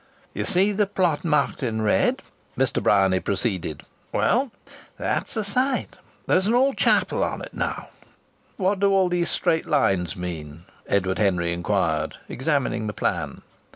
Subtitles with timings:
[0.33, 2.23] "You see the plot marked in red?"
[2.57, 2.81] Mr.
[2.81, 3.83] Bryany proceeded.
[4.11, 4.49] "Well,
[4.97, 5.95] that's the site.
[6.25, 7.89] There's an old chapel on it now."
[8.57, 13.43] "What do all these straight lines mean?" Edward Henry inquired, examining the plan.